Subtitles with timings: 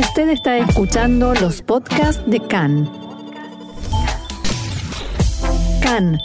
[0.00, 2.90] Usted está escuchando los podcasts de CAN.
[5.82, 6.18] CAN,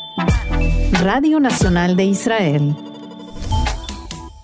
[1.04, 2.74] Radio Nacional de Israel.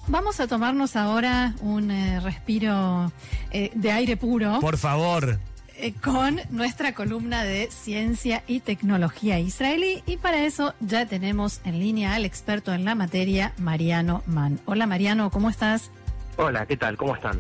[0.10, 3.10] Vamos a tomarnos ahora un eh, respiro
[3.52, 4.60] eh, de aire puro.
[4.60, 5.40] Por favor.
[5.78, 11.80] Eh, con nuestra columna de ciencia y tecnología israelí y para eso ya tenemos en
[11.80, 14.60] línea al experto en la materia, Mariano Mann.
[14.66, 15.90] Hola Mariano, ¿cómo estás?
[16.36, 16.98] Hola, ¿qué tal?
[16.98, 17.40] ¿Cómo están?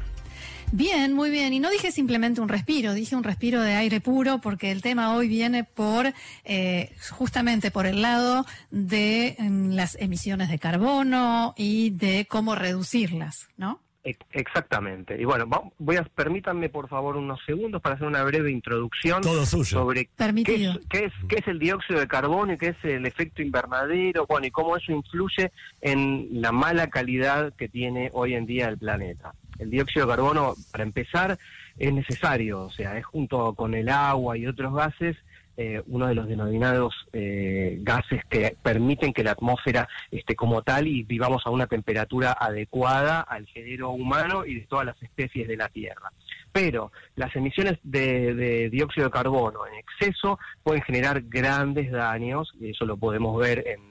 [0.73, 1.51] Bien, muy bien.
[1.51, 5.13] Y no dije simplemente un respiro, dije un respiro de aire puro porque el tema
[5.13, 6.13] hoy viene por
[6.45, 13.49] eh, justamente por el lado de mm, las emisiones de carbono y de cómo reducirlas,
[13.57, 13.81] ¿no?
[14.03, 15.21] Exactamente.
[15.21, 15.45] Y bueno,
[15.77, 20.79] voy a permítanme por favor unos segundos para hacer una breve introducción sobre qué es,
[20.89, 24.47] qué es, qué es el dióxido de carbono y qué es el efecto invernadero, bueno,
[24.47, 29.33] y cómo eso influye en la mala calidad que tiene hoy en día el planeta
[29.61, 31.37] el dióxido de carbono, para empezar,
[31.77, 35.15] es necesario, o sea, es junto con el agua y otros gases
[35.57, 40.87] eh, uno de los denominados eh, gases que permiten que la atmósfera esté como tal
[40.87, 45.57] y vivamos a una temperatura adecuada al género humano y de todas las especies de
[45.57, 46.11] la Tierra.
[46.53, 52.85] Pero las emisiones de, dióxido de carbono en exceso pueden generar grandes daños, y eso
[52.85, 53.90] lo podemos ver en,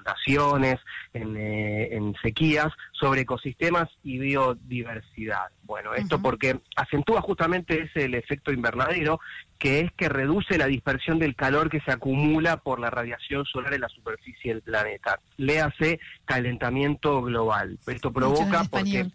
[0.00, 0.78] inundaciones,
[1.14, 5.48] eh, en, sequías, sobre ecosistemas y biodiversidad.
[5.62, 9.20] Bueno, esto porque acentúa justamente ese el efecto invernadero,
[9.58, 13.74] que es que reduce la dispersión del calor que se acumula por la radiación solar
[13.74, 15.20] en la superficie del planeta.
[15.36, 17.78] Léase calentamiento global.
[17.86, 19.06] Esto provoca porque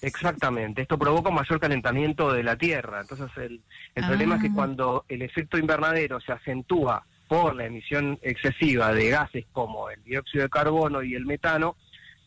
[0.00, 3.00] Exactamente, esto provoca un mayor calentamiento de la Tierra.
[3.00, 3.62] Entonces el,
[3.94, 4.54] el problema es que ah.
[4.54, 10.44] cuando el efecto invernadero se acentúa por la emisión excesiva de gases como el dióxido
[10.44, 11.76] de carbono y el metano,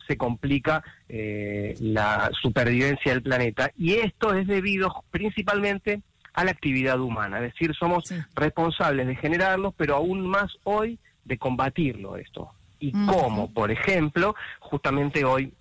[0.07, 3.69] se complica eh, la supervivencia del planeta.
[3.77, 6.01] Y esto es debido principalmente
[6.33, 11.37] a la actividad humana, es decir, somos responsables de generarlo, pero aún más hoy de
[11.37, 12.49] combatirlo esto.
[12.79, 13.53] ¿Y cómo?
[13.53, 15.53] Por ejemplo, justamente hoy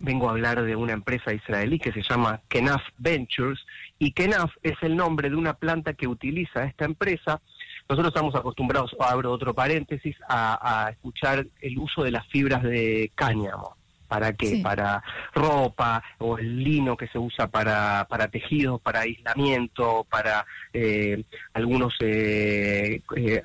[0.00, 3.64] vengo a hablar de una empresa israelí que se llama Kenaf Ventures
[4.00, 7.40] y Kenaf es el nombre de una planta que utiliza esta empresa.
[7.88, 13.12] Nosotros estamos acostumbrados, abro otro paréntesis, a, a escuchar el uso de las fibras de
[13.14, 13.76] cáñamo.
[14.08, 14.60] ¿Para qué?
[14.62, 15.02] Para
[15.34, 21.24] ropa o el lino que se usa para, para tejidos, para aislamiento, para eh,
[21.54, 23.42] algunos eh, eh,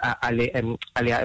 [0.53, 0.77] em,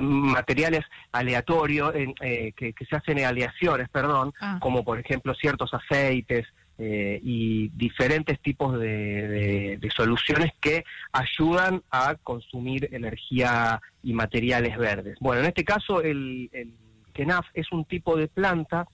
[0.03, 4.59] materiales aleatorios que, se hacen aleaciones, perdón, ah.
[4.61, 6.47] como por ejemplo ciertos aceites,
[6.79, 15.17] y diferentes tipos de, soluciones que ayudan a consumir energía y materiales verdes.
[15.21, 16.75] Bueno, en este caso el, el
[17.15, 18.87] KENAF es un tipo de planta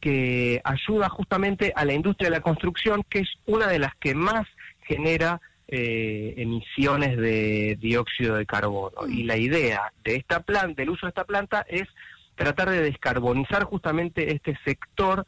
[0.00, 4.14] que ayuda justamente a la industria de la construcción, que es una de las que
[4.14, 4.46] más
[4.86, 9.08] genera eh, emisiones de dióxido de carbono.
[9.08, 11.84] Y la idea de esta planta, del uso de esta planta, es
[12.34, 15.24] tratar de descarbonizar justamente este sector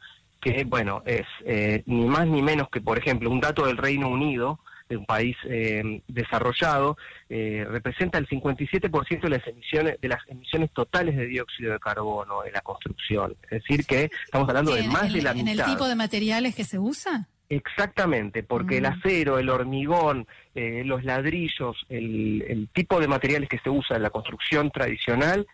[0.47, 4.07] que, bueno, es eh, ni más ni menos que, por ejemplo, un dato del Reino
[4.07, 6.97] Unido, de un país eh, desarrollado,
[7.29, 12.45] eh, representa el 57% de las emisiones de las emisiones totales de dióxido de carbono
[12.45, 13.35] en la construcción.
[13.43, 15.51] Es decir, que estamos hablando de más de la mitad.
[15.51, 17.27] ¿En el tipo de materiales que se usa?
[17.49, 18.93] Exactamente, porque el mm.
[18.93, 24.03] acero, el hormigón, eh, los ladrillos, el, el tipo de materiales que se usa en
[24.03, 25.47] la construcción tradicional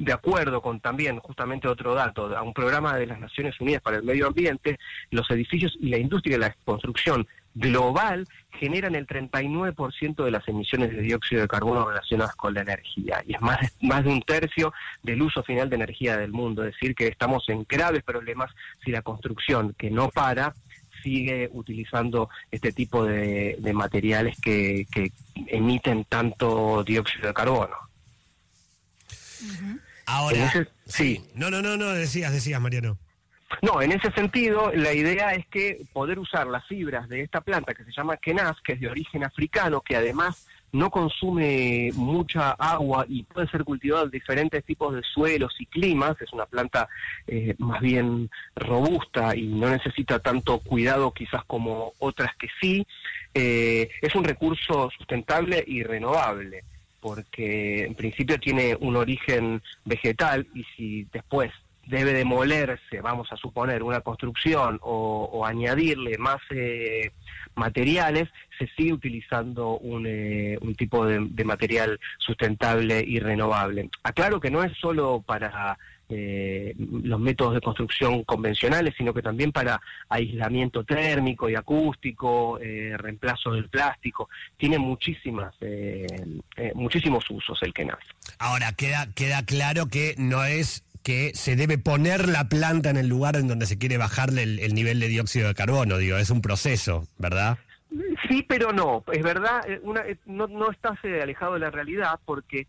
[0.00, 3.98] de acuerdo con también justamente otro dato, a un programa de las Naciones Unidas para
[3.98, 4.78] el Medio Ambiente,
[5.10, 10.90] los edificios y la industria de la construcción global generan el 39% de las emisiones
[10.90, 14.72] de dióxido de carbono relacionadas con la energía y es más, más de un tercio
[15.02, 18.50] del uso final de energía del mundo, es decir, que estamos en graves problemas
[18.82, 20.54] si la construcción que no para
[21.02, 24.86] sigue utilizando este tipo de, materiales que,
[25.46, 27.76] emiten tanto dióxido de carbono.
[30.10, 30.52] Ahora,
[30.86, 31.24] sí.
[31.34, 32.98] No, no, no, no, decías, decías, Mariano.
[33.62, 37.74] No, en ese sentido, la idea es que poder usar las fibras de esta planta
[37.74, 43.04] que se llama kenaf, que es de origen africano, que además no consume mucha agua
[43.08, 46.88] y puede ser cultivada en diferentes tipos de suelos y climas, es una planta
[47.26, 52.86] eh, más bien robusta y no necesita tanto cuidado quizás como otras que sí,
[53.34, 56.64] eh, es un recurso sustentable y renovable
[57.00, 61.50] porque en principio tiene un origen vegetal y si después
[61.86, 67.10] debe demolerse, vamos a suponer, una construcción o, añadirle más eh,
[67.54, 73.90] materiales, se sigue utilizando un, eh, un tipo de, material sustentable y renovable.
[74.02, 75.78] Aclaro que no es solo para
[76.10, 82.96] eh, los métodos de construcción convencionales, sino que también para aislamiento térmico y acústico, eh,
[82.96, 84.28] reemplazo del plástico.
[84.56, 86.06] Tiene muchísimas, eh,
[86.74, 88.00] muchísimos usos el KENAF.
[88.38, 93.08] Ahora, queda, queda claro que no es que se debe poner la planta en el
[93.08, 96.42] lugar en donde se quiere bajarle el nivel de dióxido de carbono, digo, es un
[96.42, 97.58] proceso, ¿verdad?
[98.28, 99.02] Sí, pero no.
[99.12, 102.68] Es verdad, eh, una, eh, no, no estás eh, alejado de la realidad porque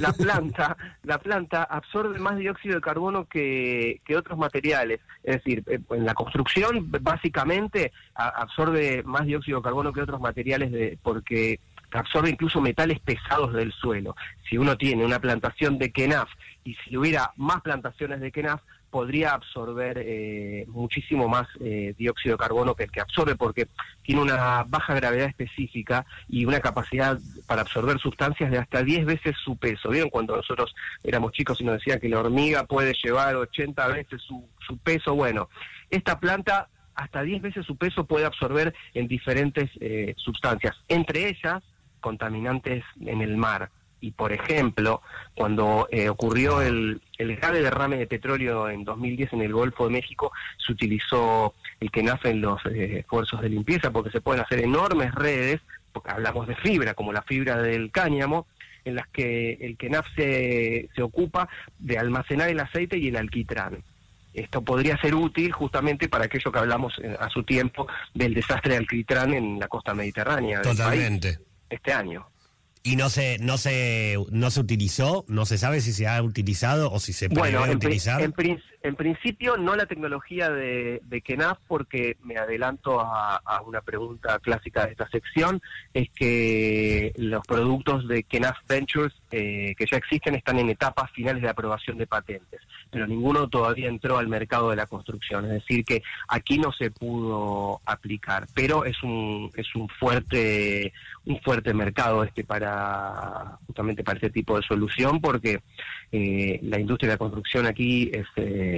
[0.00, 5.00] la planta la planta absorbe más dióxido de carbono que, que otros materiales.
[5.22, 10.98] Es decir, en la construcción básicamente absorbe más dióxido de carbono que otros materiales de,
[11.02, 11.60] porque
[11.92, 14.16] absorbe incluso metales pesados del suelo.
[14.48, 16.28] Si uno tiene una plantación de kenaf
[16.64, 18.62] y si hubiera más plantaciones de kenaf,
[18.92, 23.66] podría absorber eh, muchísimo más eh, dióxido de carbono que el que absorbe porque
[24.02, 29.34] tiene una baja gravedad específica y una capacidad para absorber sustancias de hasta 10 veces
[29.42, 29.88] su peso.
[29.88, 34.20] ¿Vieron cuando nosotros éramos chicos y nos decían que la hormiga puede llevar 80 veces
[34.20, 35.14] su, su peso?
[35.14, 35.48] Bueno,
[35.88, 41.62] esta planta hasta 10 veces su peso puede absorber en diferentes eh, sustancias, entre ellas
[42.00, 43.70] contaminantes en el mar
[44.02, 45.00] y por ejemplo,
[45.34, 49.92] cuando eh, ocurrió el, el grave derrame de petróleo en 2010 en el Golfo de
[49.92, 54.42] México, se utilizó el que nace en los eh, esfuerzos de limpieza porque se pueden
[54.42, 55.60] hacer enormes redes,
[55.92, 58.46] porque hablamos de fibra, como la fibra del cáñamo,
[58.84, 61.48] en las que el KENAF se, se ocupa
[61.78, 63.84] de almacenar el aceite y el alquitrán.
[64.34, 68.72] Esto podría ser útil justamente para aquello que hablamos eh, a su tiempo del desastre
[68.72, 70.60] de alquitrán en la costa mediterránea.
[70.60, 71.38] Totalmente.
[71.70, 72.31] este año.
[72.84, 76.90] Y no se, no se, no se utilizó, no se sabe si se ha utilizado
[76.90, 78.22] o si se puede utilizar.
[78.22, 78.34] En,
[78.82, 84.92] en, principio no la tecnología de, KENAF, porque me adelanto a, una pregunta clásica de
[84.92, 85.60] esta sección,
[85.94, 91.42] es que los productos de KENAF Ventures eh, que ya existen están en etapas finales
[91.42, 95.84] de aprobación de patentes, pero ninguno todavía entró al mercado de la construcción, es decir
[95.84, 100.92] que aquí no se pudo aplicar, pero es un, es un fuerte,
[101.24, 105.60] un fuerte mercado este para justamente para este tipo de solución, porque
[106.10, 108.71] eh, la industria de la construcción aquí es, eh,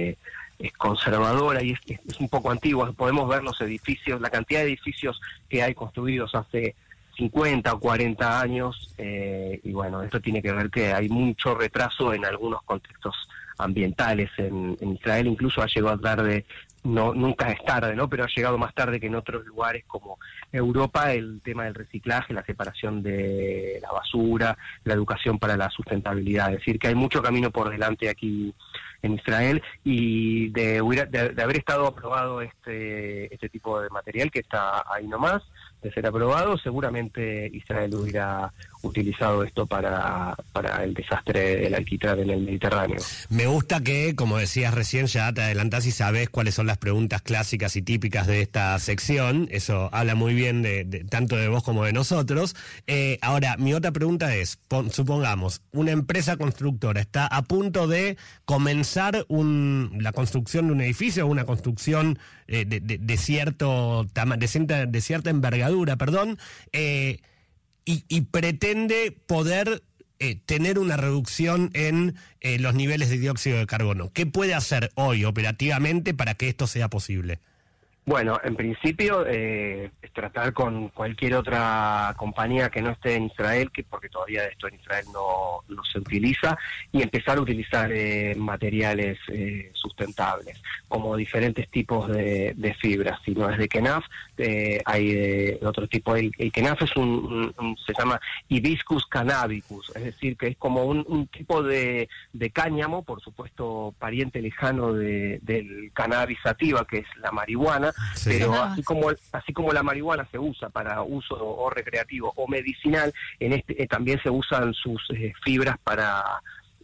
[0.59, 2.91] es conservadora y es, un poco antigua.
[2.93, 5.19] Podemos ver los edificios, la cantidad de edificios
[5.49, 6.75] que hay construidos hace
[7.17, 12.13] 50 o 40 años, eh, y bueno, esto tiene que ver que hay mucho retraso
[12.13, 13.15] en algunos contextos
[13.57, 16.45] ambientales en, en Israel, incluso ha llegado tarde
[16.85, 18.07] no nunca es tarde, ¿no?
[18.09, 20.19] Pero ha llegado más tarde que en otros lugares como
[20.51, 26.53] Europa el tema del reciclaje, la separación de la basura, la educación para la sustentabilidad.
[26.53, 28.53] Es decir, que hay mucho camino por delante aquí
[29.05, 34.83] en Israel y de, de, haber estado aprobado este, este tipo de material que está
[34.91, 35.43] ahí nomás,
[35.85, 38.51] de ser aprobado, seguramente Israel hubiera
[38.81, 42.97] utilizado esto para, para el desastre del alquitrán en el Mediterráneo.
[43.29, 47.21] Me gusta que, como decías recién, ya te adelantás y sabes cuáles son las preguntas
[47.21, 49.47] clásicas y típicas de esta sección.
[49.51, 52.55] Eso habla muy bien de, tanto de vos como de nosotros.
[52.87, 54.59] Eh, ahora, mi otra pregunta es,
[54.91, 61.25] supongamos, una empresa constructora está a punto de comenzar un, la construcción de un edificio
[61.27, 64.07] una construcción eh, de, cierto
[64.37, 66.37] de, cierta, de cierta envergadura, perdón,
[66.71, 67.19] eh,
[67.85, 69.83] y, pretende poder
[70.19, 74.11] eh, tener una reducción en eh, los niveles de dióxido de carbono.
[74.11, 77.39] ¿Qué puede hacer hoy operativamente para que esto sea posible?
[78.07, 83.83] Bueno, en principio eh, tratar con cualquier otra compañía que no esté en Israel, que
[83.83, 86.55] porque todavía esto en Israel no, no se utiliza,
[86.91, 93.19] y empezar a utilizar eh, materiales eh, sustentables, como diferentes tipos de, fibras.
[93.25, 94.05] Si no es de Kenaf,
[94.85, 96.15] hay de otro tipo.
[96.15, 97.53] El, Kenaf es un,
[97.85, 98.19] se llama
[98.49, 104.41] Hibiscus cannabicus, es decir, que es como un, tipo de, de, cáñamo, por supuesto pariente
[104.41, 109.83] lejano de, del cannabis sativa, que es la marihuana, pero así como así como la
[109.83, 114.73] marihuana se usa para uso o recreativo o medicinal, en este eh, también se usan
[114.73, 116.23] sus eh, fibras para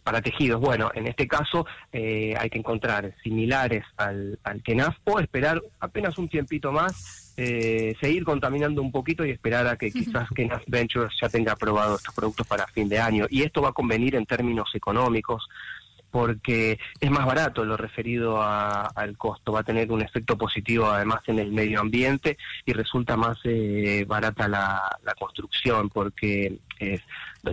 [0.02, 0.60] para tejidos.
[0.60, 6.18] Bueno, en este caso eh, hay que encontrar similares al, al KENAF o esperar apenas
[6.18, 11.28] un tiempito más, seguir contaminando un poquito y esperar a que quizás KENAF Ventures ya
[11.28, 13.26] tenga aprobado estos productos para fin de año.
[13.30, 15.48] Y esto va a convenir en términos económicos
[16.12, 21.22] porque es más barato lo referido al costo, va a tener un efecto positivo además
[21.26, 26.58] en el medio ambiente y resulta más eh, barata la, construcción porque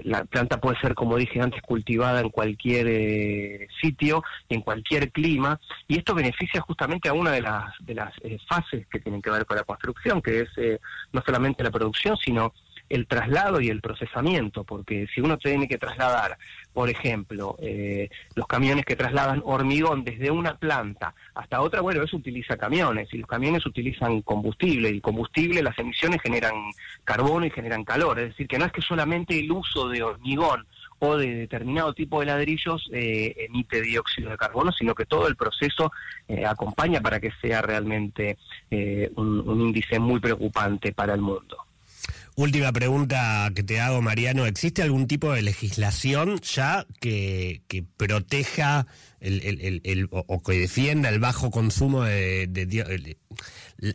[0.03, 5.59] la planta puede ser, como dije antes, cultivada en cualquier eh, sitio, en cualquier clima
[5.87, 9.29] y esto beneficia justamente a una de las, de las eh, fases que tienen que
[9.29, 10.79] ver con la construcción, que es
[11.13, 12.53] no solamente la producción, sino
[12.89, 16.37] el traslado y el procesamiento, porque si uno tiene que trasladar,
[16.73, 22.17] por ejemplo, eh, los camiones que trasladan hormigón desde una planta hasta otra, bueno, eso
[22.17, 26.55] utiliza camiones, y los camiones utilizan combustible, y combustible, las emisiones generan
[27.03, 30.65] carbono y generan calor, es decir, que no es que solamente el uso de hormigón
[30.99, 35.35] o de determinado tipo de ladrillos eh, emite dióxido de carbono, sino que todo el
[35.35, 35.91] proceso
[36.27, 38.37] eh, acompaña para que sea realmente
[38.69, 41.57] eh, un, índice muy preocupante para el mundo.
[42.39, 44.45] Última pregunta que te hago, Mariano.
[44.45, 48.87] ¿Existe algún tipo de legislación ya que, que proteja
[49.19, 53.17] el, o, que defienda el bajo consumo de,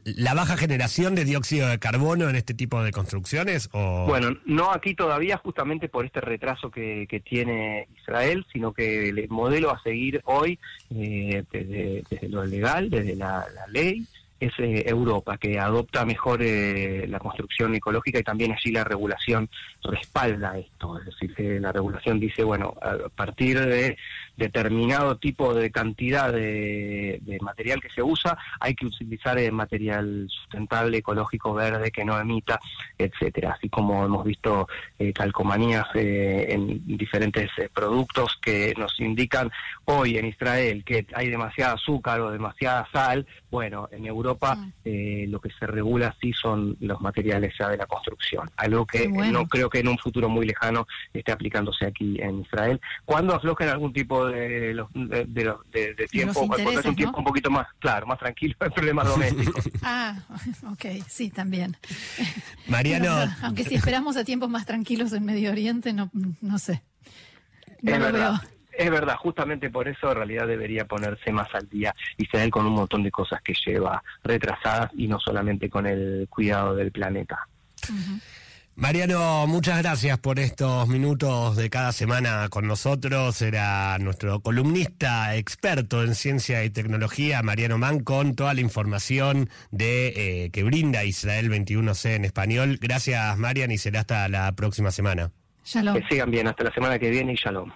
[0.04, 3.70] la baja generación de dióxido de carbono en este tipo de construcciones?
[3.72, 4.04] O...
[4.06, 9.70] Bueno, no aquí todavía justamente por este retraso que, tiene Israel, sino que el modelo
[9.70, 10.58] a seguir hoy
[10.94, 14.06] eh, desde, lo legal, desde la ley,
[14.40, 19.48] es eh, Europa, que adopta mejor eh, la construcción ecológica y también allí la regulación
[19.82, 20.98] respalda esto.
[20.98, 23.96] Es decir, que la regulación dice, bueno, a partir de
[24.36, 30.98] determinado tipo de cantidad de, material que se usa, hay que utilizar eh, material sustentable,
[30.98, 32.58] ecológico, verde, que no emita,
[32.98, 33.54] etcétera.
[33.56, 34.66] Así como hemos visto
[35.14, 39.50] calcomanías en diferentes productos que nos indican
[39.84, 45.26] hoy en Israel que hay demasiada azúcar o demasiada sal, bueno, en Europa Europa eh,
[45.28, 49.46] lo que se regula sí son los materiales ya de la construcción, algo que no
[49.46, 52.80] creo que en un futuro muy lejano esté aplicándose aquí en Israel.
[53.04, 58.06] Cuando aflojen algún tipo de, de, tiempo, cuando es un tiempo un poquito más, claro,
[58.06, 59.60] más tranquilo, el problema doméstico.
[59.82, 60.16] ah,
[60.72, 61.76] ok, sí, también.
[62.66, 63.10] Mariano.
[63.42, 66.82] aunque si esperamos a tiempos más tranquilos en Medio Oriente, no, no sé.
[67.82, 68.53] No lo veo.
[68.76, 72.74] Es verdad, justamente por eso en realidad debería ponerse más al día Israel con un
[72.74, 77.48] montón de cosas que lleva retrasadas y no solamente con el cuidado del planeta.
[78.76, 83.40] Mariano, muchas gracias por estos minutos de cada semana con nosotros.
[83.40, 90.08] Era nuestro columnista experto en ciencia y tecnología, Mariano Man, con toda la información de
[90.46, 92.78] eh, que brinda Israel 21C en español.
[92.80, 95.30] Gracias, Marian, y será hasta la próxima semana.
[95.64, 95.94] Shalom.
[95.94, 97.70] Que sigan bien, hasta la semana que viene y shalom.